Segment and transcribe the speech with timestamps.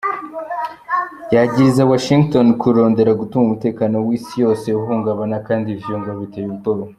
[1.35, 6.85] Yagiriza Washington kurondera gutuma umutekano w'isi yose uhungabana, kandi ivyo ngo "biteye ubwoba".